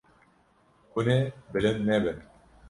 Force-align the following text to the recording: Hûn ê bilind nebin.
Hûn 0.91 1.07
ê 1.17 1.19
bilind 1.51 1.79
nebin. 1.87 2.17